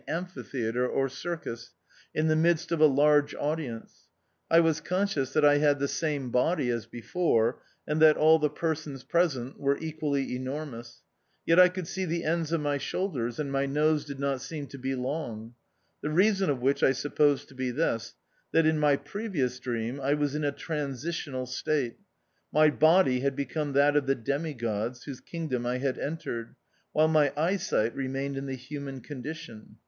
23 0.07 0.15
amphitheatre 0.17 0.87
or 0.89 1.07
circus, 1.07 1.73
in 2.11 2.27
the 2.27 2.35
midst 2.35 2.71
of 2.71 2.79
a 2.81 2.87
large 2.87 3.35
audience. 3.35 4.07
I 4.49 4.59
was 4.59 4.81
conscious 4.81 5.31
that 5.33 5.45
I 5.45 5.59
had 5.59 5.77
the 5.77 5.87
same 5.87 6.31
body 6.31 6.71
as 6.71 6.87
before, 6.87 7.61
and 7.87 8.01
that 8.01 8.17
all 8.17 8.39
the 8.39 8.49
persons 8.49 9.03
present 9.03 9.59
were 9.59 9.77
equally 9.77 10.35
enormous; 10.35 11.03
yet 11.45 11.59
I 11.59 11.69
could 11.69 11.87
see 11.87 12.05
the 12.05 12.23
ends 12.23 12.51
of 12.51 12.61
my 12.61 12.79
shoulders, 12.79 13.37
and 13.37 13.51
my 13.51 13.67
nose 13.67 14.03
did 14.03 14.19
not 14.19 14.41
seem 14.41 14.65
to 14.69 14.79
be 14.79 14.95
long; 14.95 15.53
the 16.01 16.09
rea 16.09 16.33
son 16.33 16.49
of 16.49 16.61
which 16.63 16.81
I 16.81 16.93
suppose 16.93 17.45
to 17.45 17.53
be 17.53 17.69
this— 17.69 18.15
that 18.53 18.65
in 18.65 18.79
my 18.79 18.95
previous 18.95 19.59
dream 19.59 20.01
I 20.01 20.15
was 20.15 20.33
in 20.33 20.43
a 20.43 20.51
transitional 20.51 21.45
state; 21.45 21.99
my 22.51 22.71
body 22.71 23.19
had 23.19 23.35
become 23.35 23.73
that 23.73 23.95
of 23.95 24.07
the 24.07 24.15
Demigods, 24.15 25.03
whose 25.03 25.21
kingdom 25.21 25.67
I 25.67 25.77
had 25.77 25.99
entered, 25.99 26.55
while 26.91 27.07
my 27.07 27.31
eyesight 27.37 27.93
remained 27.95 28.35
in 28.35 28.47
the 28.47 28.55
human 28.55 29.01
condition. 29.01 29.75